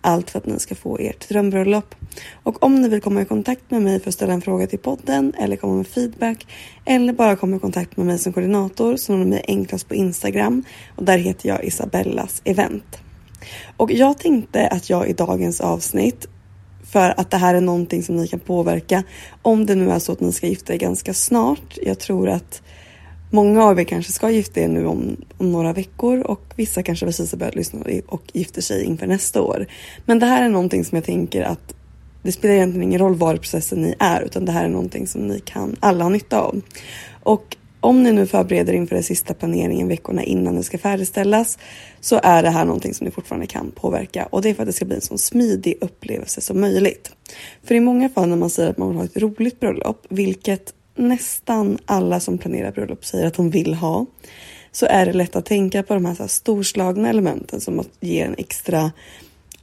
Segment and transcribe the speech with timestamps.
[0.00, 1.94] Allt för att ni ska få ert drömbröllop.
[2.42, 4.78] Och om ni vill komma i kontakt med mig för att ställa en fråga till
[4.78, 6.46] podden eller komma med feedback
[6.84, 9.94] eller bara komma i kontakt med mig som koordinator så når ni mig enklast på
[9.94, 10.64] Instagram
[10.96, 12.98] och där heter jag Isabellas event.
[13.76, 16.26] Och jag tänkte att jag i dagens avsnitt
[16.92, 19.02] för att det här är någonting som ni kan påverka
[19.42, 21.78] om det nu är så att ni ska gifta er ganska snart.
[21.82, 22.62] Jag tror att
[23.30, 27.06] många av er kanske ska gifta er nu om, om några veckor och vissa kanske
[27.06, 29.66] precis har börjat lyssna och gifter sig inför nästa år.
[30.04, 31.74] Men det här är någonting som jag tänker att
[32.22, 35.06] det spelar egentligen ingen roll var i processen ni är utan det här är någonting
[35.06, 36.60] som ni kan alla ha nytta av.
[37.22, 41.58] Och om ni nu förbereder inför den sista planeringen veckorna innan det ska färdigställas
[42.00, 44.66] så är det här någonting som ni fortfarande kan påverka och det är för att
[44.66, 47.10] det ska bli en så smidig upplevelse som möjligt.
[47.64, 50.74] För i många fall när man säger att man vill ha ett roligt bröllop, vilket
[50.98, 54.06] nästan alla som planerar bröllop säger att de vill ha,
[54.72, 57.90] så är det lätt att tänka på de här, så här storslagna elementen som att
[58.00, 58.92] ge en extra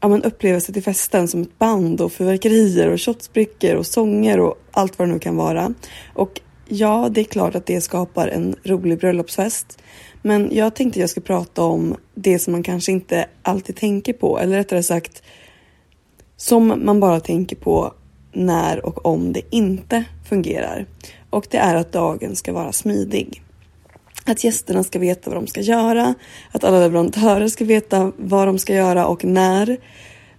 [0.01, 4.55] ja, men upplevelse till festen som ett band och fyrverkerier och shotsbrickor och sånger och
[4.71, 5.73] allt vad det nu kan vara.
[6.13, 9.81] Och Ja, det är klart att det skapar en rolig bröllopsfest.
[10.21, 14.39] Men jag tänkte jag skulle prata om det som man kanske inte alltid tänker på,
[14.39, 15.23] eller rättare sagt
[16.37, 17.93] som man bara tänker på
[18.35, 20.85] när och om det inte fungerar.
[21.29, 23.41] Och det är att dagen ska vara smidig.
[24.25, 26.13] Att gästerna ska veta vad de ska göra,
[26.51, 29.77] att alla leverantörer ska veta vad de ska göra och när.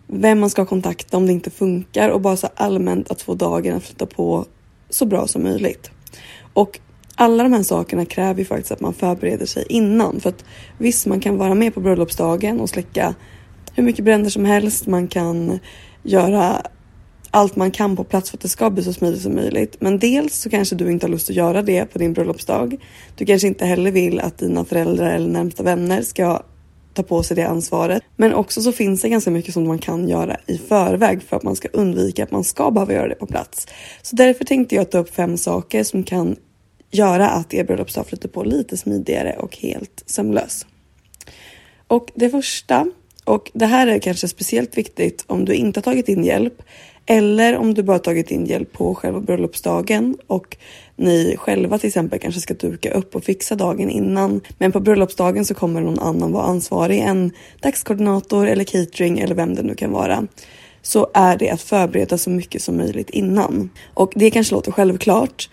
[0.07, 3.77] Vem man ska kontakta om det inte funkar och bara så allmänt att få dagen
[3.77, 4.45] att flytta på
[4.91, 5.91] så bra som möjligt.
[6.53, 6.81] Och
[7.15, 10.21] alla de här sakerna kräver ju faktiskt att man förbereder sig innan.
[10.21, 10.45] För att
[10.79, 13.15] visst, man kan vara med på bröllopsdagen och släcka
[13.75, 14.87] hur mycket bränder som helst.
[14.87, 15.59] Man kan
[16.03, 16.63] göra
[17.37, 19.77] allt man kan på plats för att det ska bli så smidigt som möjligt.
[19.81, 22.77] Men dels så kanske du inte har lust att göra det på din bröllopsdag.
[23.17, 26.43] Du kanske inte heller vill att dina föräldrar eller närmsta vänner ska
[26.95, 28.03] ta på sig det ansvaret.
[28.17, 31.43] Men också så finns det ganska mycket som man kan göra i förväg för att
[31.43, 33.67] man ska undvika att man ska behöva göra det på plats.
[34.03, 36.37] Så därför tänkte jag ta upp fem saker som kan
[36.91, 40.67] göra att er bröllopsdag flyter på lite smidigare och helt sömlös.
[41.87, 42.87] Och det första,
[43.25, 46.63] och det här är kanske speciellt viktigt om du inte har tagit in hjälp
[47.07, 50.57] eller om du bara tagit in hjälp på själva bröllopsdagen och
[50.97, 54.41] ni själva till exempel kanske ska duka upp och fixa dagen innan.
[54.59, 57.31] Men på bröllopsdagen så kommer någon annan vara ansvarig, en
[57.61, 60.27] dagskoordinator eller catering eller vem det nu kan vara
[60.83, 63.71] så är det att förbereda så mycket som möjligt innan.
[63.95, 65.51] Och det kanske låter självklart,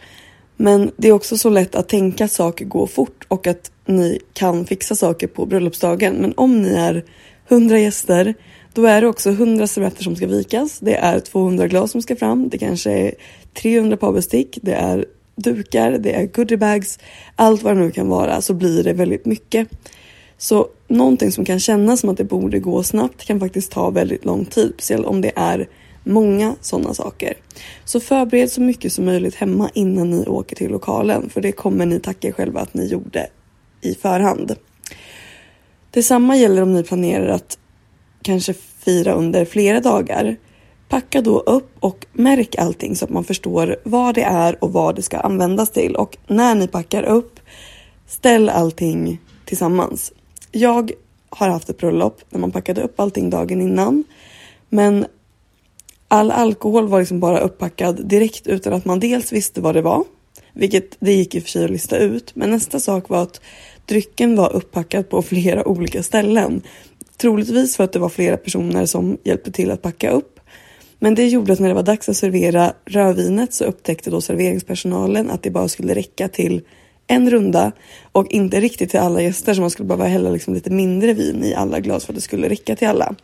[0.58, 4.20] men det är också så lätt att tänka att saker går fort och att ni
[4.34, 6.16] kan fixa saker på bröllopsdagen.
[6.16, 7.04] Men om ni är
[7.48, 8.34] 100 gäster,
[8.74, 10.80] då är det också 100 servetter som ska vikas.
[10.80, 12.50] Det är 200 glas som ska fram.
[12.50, 13.14] Det kanske är
[13.54, 14.60] 300 par bestick.
[14.62, 15.06] Det är
[15.36, 17.00] dukar, det är goodiebags,
[17.36, 19.68] allt vad det nu kan vara så blir det väldigt mycket.
[20.38, 24.26] Så någonting som kan kännas som att det borde gå snabbt kan faktiskt ta väldigt
[24.26, 25.68] lång tid, speciellt om det är
[26.04, 27.34] Många sådana saker.
[27.86, 31.86] Så förbered så mycket som möjligt hemma innan ni åker till lokalen för det kommer
[31.86, 33.28] ni tacka er själva att ni gjorde
[33.82, 34.56] i förhand.
[35.92, 37.58] Detsamma gäller om ni planerar att
[38.24, 40.36] kanske fira under flera dagar.
[40.90, 44.96] Packa då upp och märk allting så att man förstår vad det är och vad
[44.96, 45.96] det ska användas till.
[45.96, 47.40] Och när ni packar upp,
[48.08, 50.12] ställ allting tillsammans.
[50.52, 50.92] Jag
[51.30, 54.04] har haft ett bröllop när man packade upp allting dagen innan.
[54.70, 55.06] Men
[56.08, 60.04] all alkohol var liksom bara upppackad direkt utan att man dels visste vad det var,
[60.54, 62.36] vilket det gick i och för sig att lista ut.
[62.36, 63.42] Men nästa sak var att
[63.86, 66.62] drycken var upppackad på flera olika ställen.
[67.24, 70.40] Troligtvis för att det var flera personer som hjälpte till att packa upp.
[71.00, 75.32] Men det gjorde att när det var dags att servera rödvinet så upptäckte då serveringspersonalen
[75.32, 76.62] att det bara skulle räcka till
[77.08, 77.72] en runda
[78.12, 81.44] och inte riktigt till alla gäster så man skulle behöva hälla liksom lite mindre vin
[81.44, 83.16] i alla glas för att det skulle räcka till alla.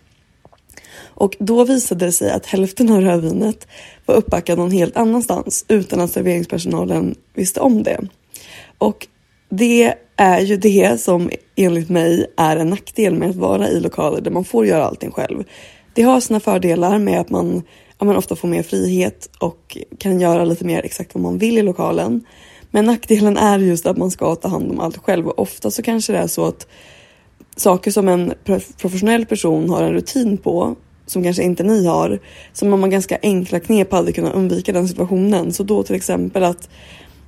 [1.01, 3.67] Och då visade det sig att hälften av rödvinet
[4.05, 7.99] var uppbackad någon helt annanstans utan att serveringspersonalen visste om det.
[8.77, 9.07] Och
[9.49, 14.21] det är ju det som enligt mig är en nackdel med att vara i lokaler
[14.21, 15.43] där man får göra allting själv.
[15.93, 17.63] Det har sina fördelar med att man,
[17.99, 21.57] ja, man ofta får mer frihet och kan göra lite mer exakt vad man vill
[21.57, 22.25] i lokalen.
[22.71, 25.81] Men nackdelen är just att man ska ta hand om allt själv och ofta så
[25.81, 26.67] kanske det är så att
[27.55, 28.33] saker som en
[28.77, 30.75] professionell person har en rutin på
[31.05, 32.19] som kanske inte ni har,
[32.53, 35.53] som om man ganska enkla knep hade kunnat undvika den situationen.
[35.53, 36.69] Så då till exempel att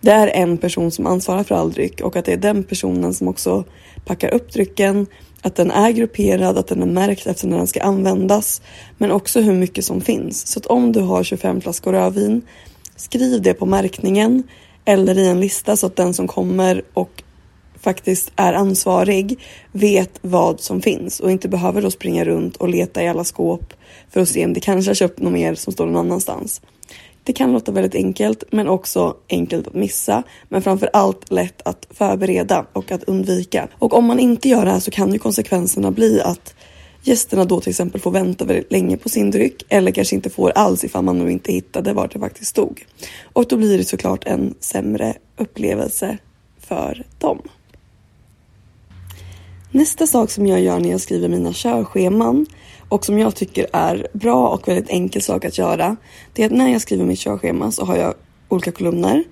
[0.01, 3.13] det är en person som ansvarar för all dryck och att det är den personen
[3.13, 3.63] som också
[4.05, 5.07] packar upp drycken,
[5.41, 8.61] att den är grupperad, att den är märkt efter när den ska användas,
[8.97, 10.47] men också hur mycket som finns.
[10.47, 12.41] Så att om du har 25 flaskor rödvin,
[12.95, 14.43] skriv det på märkningen
[14.85, 17.23] eller i en lista så att den som kommer och
[17.79, 19.39] faktiskt är ansvarig
[19.71, 23.73] vet vad som finns och inte behöver då springa runt och leta i alla skåp
[24.09, 26.61] för att se om det kanske har köpt något mer som står någon annanstans.
[27.23, 31.87] Det kan låta väldigt enkelt men också enkelt att missa men framför allt lätt att
[31.89, 33.67] förbereda och att undvika.
[33.79, 36.53] Och om man inte gör det här så kan ju konsekvenserna bli att
[37.03, 40.49] gästerna då till exempel får vänta väldigt länge på sin dryck eller kanske inte får
[40.49, 42.85] alls ifall man nu inte hittade vart det faktiskt stod.
[43.33, 46.17] Och då blir det såklart en sämre upplevelse
[46.59, 47.41] för dem.
[49.71, 52.45] Nästa sak som jag gör när jag skriver mina körscheman
[52.91, 55.95] och som jag tycker är bra och väldigt enkel sak att göra.
[56.33, 58.13] Det är att när jag skriver mitt körschema så har jag
[58.49, 59.23] olika kolumner.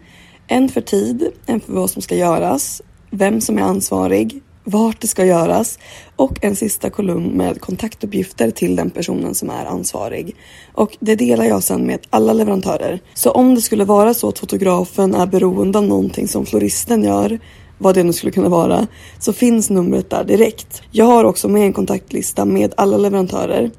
[0.48, 5.08] En för tid, en för vad som ska göras, vem som är ansvarig, vart det
[5.08, 5.80] ska göras
[6.16, 10.36] och en sista kolumn med kontaktuppgifter till den personen som är ansvarig.
[10.74, 13.00] Och det delar jag sedan med alla leverantörer.
[13.14, 17.40] Så om det skulle vara så att fotografen är beroende av någonting som floristen gör
[17.80, 18.88] vad det nu skulle kunna vara,
[19.20, 20.82] så finns numret där direkt.
[20.92, 23.72] Jag har också med en kontaktlista med alla leverantörer.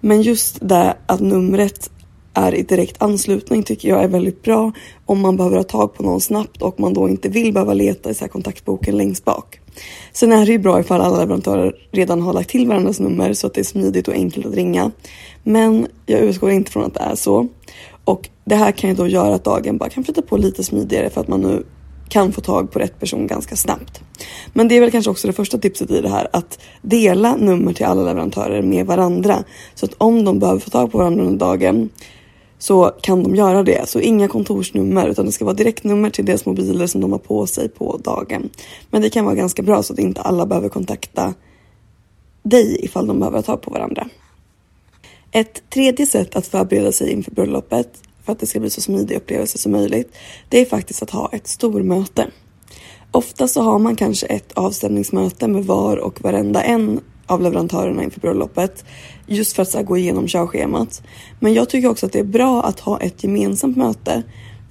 [0.00, 1.90] Men just det att numret
[2.34, 4.72] är i direkt anslutning tycker jag är väldigt bra
[5.06, 8.10] om man behöver ha tag på någon snabbt och man då inte vill behöva leta
[8.10, 9.60] i så kontaktboken längst bak.
[10.12, 13.46] Sen är det ju bra ifall alla leverantörer redan har lagt till varandras nummer så
[13.46, 14.90] att det är smidigt och enkelt att ringa.
[15.42, 17.48] Men jag utgår inte från att det är så.
[18.04, 21.10] Och det här kan ju då göra att dagen bara kan flytta på lite smidigare
[21.10, 21.62] för att man nu
[22.14, 24.00] kan få tag på rätt person ganska snabbt.
[24.52, 27.72] Men det är väl kanske också det första tipset i det här att dela nummer
[27.72, 29.44] till alla leverantörer med varandra
[29.74, 31.88] så att om de behöver få tag på varandra under dagen
[32.58, 33.88] så kan de göra det.
[33.88, 37.46] Så inga kontorsnummer utan det ska vara direktnummer till deras mobiler som de har på
[37.46, 38.50] sig på dagen.
[38.90, 41.34] Men det kan vara ganska bra så att inte alla behöver kontakta
[42.42, 44.08] dig ifall de behöver ta på varandra.
[45.32, 49.16] Ett tredje sätt att förbereda sig inför bröllopet för att det ska bli så smidig
[49.16, 50.16] upplevelse som möjligt,
[50.48, 52.26] det är faktiskt att ha ett stormöte.
[53.10, 58.20] Ofta så har man kanske ett avstämningsmöte med var och varenda en av leverantörerna inför
[58.20, 58.84] bröllopet
[59.26, 61.02] just för att så gå igenom körschemat.
[61.40, 64.22] Men jag tycker också att det är bra att ha ett gemensamt möte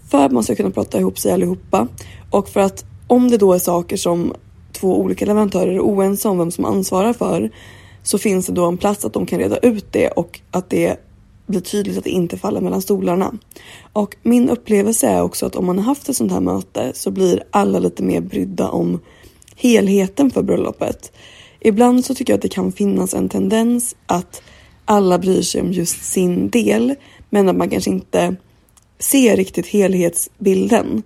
[0.10, 1.88] för att man ska kunna prata ihop sig allihopa
[2.32, 4.34] och för att om det då är saker som
[4.72, 7.52] två olika leverantörer är oense om vem som ansvarar för
[8.04, 10.98] så finns det då en plats att de kan reda ut det och att det
[11.46, 13.34] blir tydligt att det inte faller mellan stolarna.
[13.94, 17.12] Och min upplevelse är också att om man har haft ett sånt här möte så
[17.12, 19.00] blir alla lite mer brydda om
[19.56, 21.12] helheten för bröllopet.
[21.60, 24.42] Ibland så tycker jag att det kan finnas en tendens att
[24.86, 26.96] alla bryr sig om just sin del
[27.30, 28.36] men att man kanske inte
[29.00, 31.04] ser riktigt helhetsbilden.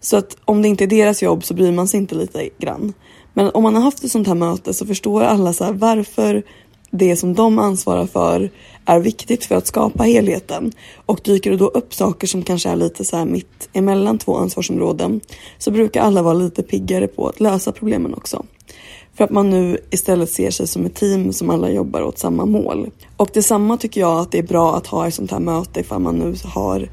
[0.00, 2.92] Så att om det inte är deras jobb så bryr man sig inte lite grann.
[3.34, 6.42] Men om man har haft ett sånt här möte så förstår alla så här, varför
[6.90, 8.50] det som de ansvarar för
[8.84, 10.72] är viktigt för att skapa helheten.
[11.06, 14.36] Och dyker det då upp saker som kanske är lite så här mitt emellan två
[14.36, 15.20] ansvarsområden
[15.58, 18.44] så brukar alla vara lite piggare på att lösa problemen också.
[19.14, 22.46] För att man nu istället ser sig som ett team som alla jobbar åt samma
[22.46, 22.90] mål.
[23.16, 26.00] Och detsamma tycker jag att det är bra att ha ett sånt här möte ifall
[26.00, 26.88] man nu har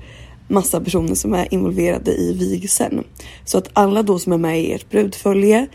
[0.48, 3.04] massa personer som är involverade i vigseln.
[3.46, 5.68] Så att alla då som är med i ert brudfölje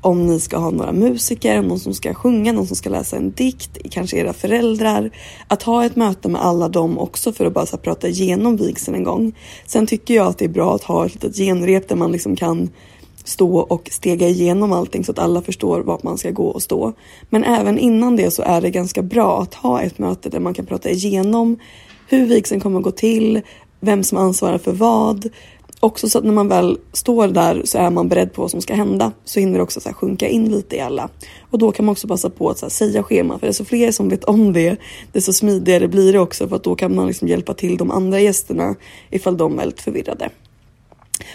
[0.00, 3.30] om ni ska ha några musiker, någon som ska sjunga, någon som ska läsa en
[3.30, 5.10] dikt, kanske era föräldrar.
[5.48, 8.96] Att ha ett möte med alla dem också för att bara så prata igenom vigseln
[8.96, 9.32] en gång.
[9.66, 12.36] Sen tycker jag att det är bra att ha ett litet genrep där man liksom
[12.36, 12.70] kan
[13.24, 16.92] stå och stega igenom allting så att alla förstår vart man ska gå och stå.
[17.30, 20.54] Men även innan det så är det ganska bra att ha ett möte där man
[20.54, 21.58] kan prata igenom
[22.08, 23.40] hur vigseln kommer att gå till,
[23.80, 25.28] vem som ansvarar för vad.
[25.80, 28.60] Också så att när man väl står där så är man beredd på vad som
[28.60, 29.12] ska hända.
[29.24, 31.08] Så hinner det också så sjunka in lite i alla.
[31.50, 33.38] Och då kan man också passa på att så säga schema.
[33.38, 34.76] För desto fler som vet om det,
[35.12, 36.48] desto smidigare blir det också.
[36.48, 38.74] För att då kan man liksom hjälpa till de andra gästerna
[39.10, 40.30] ifall de är lite förvirrade.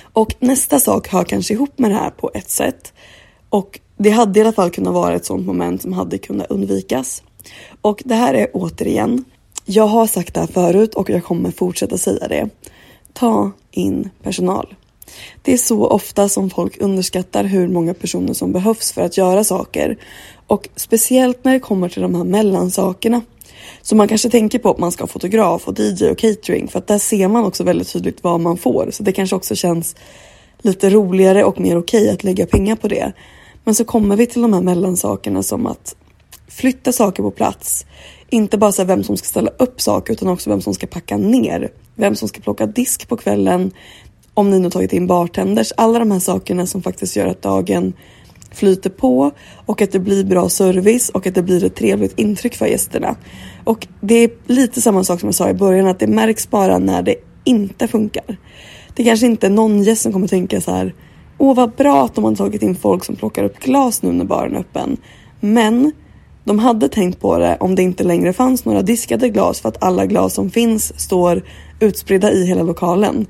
[0.02, 2.94] Och nästa sak hör kanske ihop med det här på ett sätt.
[3.50, 7.24] Och det hade i alla fall kunnat vara ett sånt moment som hade kunnat undvikas.
[7.82, 9.26] Och det här är återigen,
[9.66, 12.50] jag har sagt det här förut och jag kommer fortsätta säga det.
[13.14, 14.76] Ta in personal.
[15.42, 19.44] Det är så ofta som folk underskattar hur många personer som behövs för att göra
[19.44, 19.98] saker.
[20.48, 23.22] Och speciellt när det kommer till de här mellansakerna.
[23.82, 26.80] Så man kanske tänker på att man ska ha fotograf och DJ och catering för
[26.80, 28.90] att där ser man också väldigt tydligt vad man får.
[28.92, 29.96] Så det kanske också känns
[30.62, 33.14] lite roligare och mer okej att lägga pengar på det.
[33.64, 35.96] Men så kommer vi till de här mellansakerna som att
[36.56, 37.86] flytta saker på plats.
[38.30, 41.18] Inte bara så vem som ska ställa upp saker utan också vem som ska packa
[41.18, 41.72] ner.
[41.96, 43.72] Vem som ska plocka disk på kvällen.
[44.34, 45.74] Om ni nu tagit in bartenders.
[45.78, 47.94] Alla de här sakerna som faktiskt gör att dagen
[48.52, 49.32] flyter på
[49.66, 53.16] och att det blir bra service och att det blir ett trevligt intryck för gästerna.
[53.64, 56.80] Och det är lite samma sak som jag sa i början att det märks bara
[56.80, 58.38] när det inte funkar.
[58.96, 60.94] Det kanske inte är någon gäst som kommer tänka så här
[61.38, 64.26] Åh vad bra att de har tagit in folk som plockar upp glas nu när
[64.26, 64.98] baren är öppen.
[65.40, 65.92] Men
[66.44, 69.84] de hade tänkt på det om det inte längre fanns några diskade glas för att
[69.84, 71.44] alla glas som finns står
[71.80, 73.26] utspridda i hela lokalen.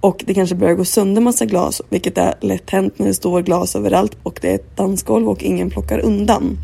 [0.00, 3.42] Och det kanske börjar gå sönder massa glas, vilket är lätt hänt när det står
[3.42, 6.58] glas överallt och det är ett dansgolv och ingen plockar undan.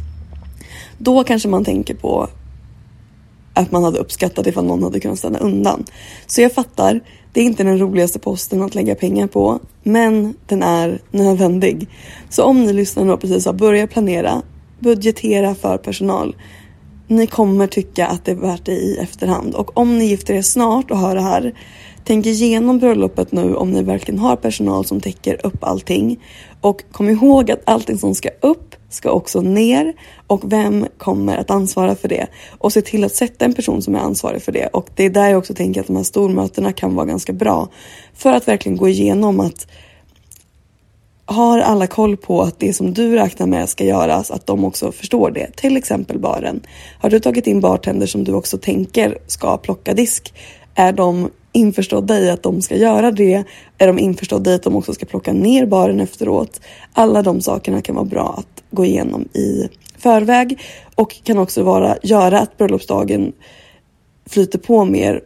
[0.99, 2.29] Då kanske man tänker på
[3.55, 5.85] att man hade uppskattat ifall någon hade kunnat stanna undan.
[6.27, 7.01] Så jag fattar,
[7.33, 11.89] det är inte den roligaste posten att lägga pengar på, men den är nödvändig.
[12.29, 14.43] Så om ni lyssnar och precis har börjat planera,
[14.83, 16.37] budgetera för personal.
[17.09, 20.43] Ni kommer tycka att det är värt det i efterhand och om ni gifter er
[20.43, 21.55] snart och hör det här
[22.05, 26.21] Tänk igenom bröllopet nu om ni verkligen har personal som täcker upp allting.
[26.61, 29.93] Och kom ihåg att allting som ska upp ska också ner
[30.27, 32.27] och vem kommer att ansvara för det?
[32.59, 34.67] Och se till att sätta en person som är ansvarig för det.
[34.67, 37.69] Och det är där jag också tänker att de här stormötena kan vara ganska bra.
[38.15, 39.67] För att verkligen gå igenom att
[41.33, 44.93] har alla koll på att det som du räknar med ska göras, att de också
[44.93, 45.57] förstår det.
[45.57, 46.61] Till exempel baren.
[47.01, 50.35] Har du tagit in bartender som du också tänker ska plocka disk?
[50.75, 53.45] Är de införstådda i att de ska göra det?
[53.79, 56.61] Är de införstådda i att de också ska plocka ner baren efteråt?
[56.93, 60.59] Alla de sakerna kan vara bra att gå igenom i förväg
[60.95, 63.33] och kan också vara, göra att bröllopsdagen
[64.27, 65.21] flyter på mer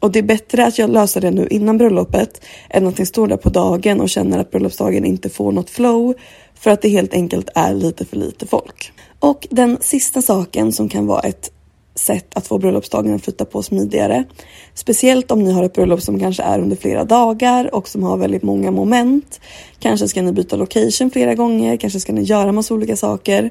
[0.00, 3.26] och det är bättre att jag löser det nu innan bröllopet än att ni står
[3.26, 6.14] där på dagen och känner att bröllopsdagen inte får något flow
[6.54, 8.92] för att det helt enkelt är lite för lite folk.
[9.18, 11.50] Och den sista saken som kan vara ett
[11.94, 14.24] sätt att få bröllopsdagen att flytta på smidigare.
[14.74, 18.16] Speciellt om ni har ett bröllop som kanske är under flera dagar och som har
[18.16, 19.40] väldigt många moment.
[19.78, 23.50] Kanske ska ni byta location flera gånger, kanske ska ni göra massa olika saker.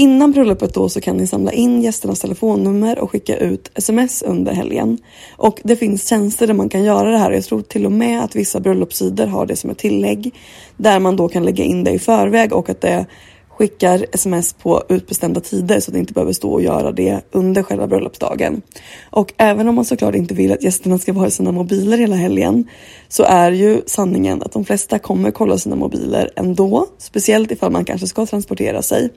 [0.00, 4.52] Innan bröllopet då så kan ni samla in gästernas telefonnummer och skicka ut sms under
[4.52, 4.98] helgen.
[5.36, 7.30] Och det finns tjänster där man kan göra det här.
[7.30, 10.34] Jag tror till och med att vissa bröllopssidor har det som ett tillägg
[10.76, 13.06] där man då kan lägga in det i förväg och att det
[13.48, 17.62] skickar sms på utbestämda tider så att ni inte behöver stå och göra det under
[17.62, 18.62] själva bröllopsdagen.
[19.10, 22.16] Och även om man såklart inte vill att gästerna ska vara i sina mobiler hela
[22.16, 22.68] helgen
[23.08, 27.84] så är ju sanningen att de flesta kommer kolla sina mobiler ändå, speciellt ifall man
[27.84, 29.10] kanske ska transportera sig.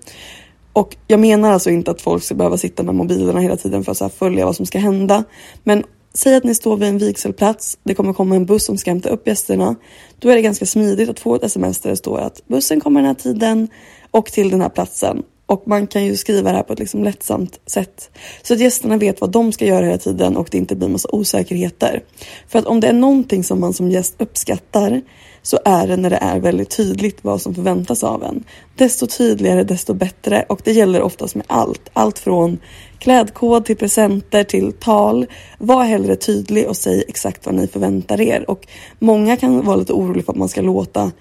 [0.74, 3.92] Och jag menar alltså inte att folk ska behöva sitta med mobilerna hela tiden för
[3.92, 5.24] att så följa vad som ska hända.
[5.64, 8.92] Men säg att ni står vid en vigselplats, det kommer komma en buss som ska
[8.92, 9.76] hämta upp gästerna.
[10.20, 13.00] Då är det ganska smidigt att få ett sms där det står att bussen kommer
[13.00, 13.68] den här tiden
[14.12, 15.24] och till den här platsen.
[15.52, 18.10] Och man kan ju skriva det här på ett liksom lättsamt sätt.
[18.42, 21.10] Så att gästerna vet vad de ska göra hela tiden och det inte blir massa
[21.12, 22.04] osäkerheter.
[22.48, 25.02] För att om det är någonting som man som gäst uppskattar
[25.42, 28.44] så är det när det är väldigt tydligt vad som förväntas av en.
[28.76, 31.90] Desto tydligare, desto bättre och det gäller oftast med allt.
[31.94, 32.60] Allt från
[33.00, 35.26] klädkod till presenter till tal.
[35.58, 38.68] Var hellre tydlig och säg exakt vad ni förväntar er och
[39.00, 41.12] många kan vara lite oroliga för att man ska låta,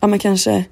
[0.00, 0.64] ja men kanske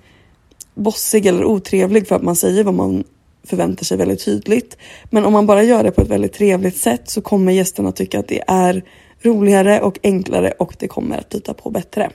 [0.77, 3.05] bossig eller otrevlig för att man säger vad man
[3.45, 4.77] förväntar sig väldigt tydligt.
[5.11, 8.19] Men om man bara gör det på ett väldigt trevligt sätt så kommer gästerna tycka
[8.19, 8.85] att det är
[9.23, 12.11] roligare och enklare och det kommer att flyta på bättre.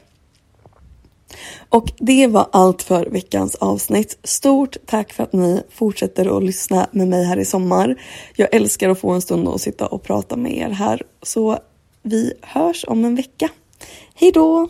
[1.70, 4.20] Och det var allt för veckans avsnitt.
[4.24, 8.02] Stort tack för att ni fortsätter att lyssna med mig här i sommar.
[8.36, 11.02] Jag älskar att få en stund att sitta och prata med er här.
[11.22, 11.58] Så
[12.04, 13.50] vi hörs om en vecka.
[14.16, 14.70] Hej då!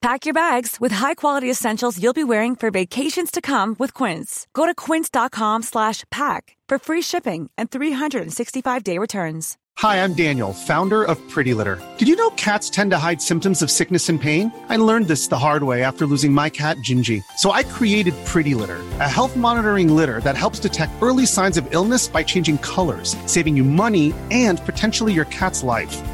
[0.00, 4.46] Pack your bags with high-quality essentials you'll be wearing for vacations to come with Quince.
[4.54, 9.56] Go to quince.com slash pack for free shipping and 365-day returns.
[9.78, 11.80] Hi, I'm Daniel, founder of Pretty Litter.
[11.98, 14.52] Did you know cats tend to hide symptoms of sickness and pain?
[14.68, 17.22] I learned this the hard way after losing my cat, Gingy.
[17.36, 21.68] So I created Pretty Litter, a health monitoring litter that helps detect early signs of
[21.72, 25.96] illness by changing colors, saving you money and potentially your cat's life.